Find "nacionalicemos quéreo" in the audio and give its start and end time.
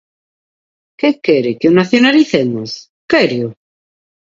1.79-3.47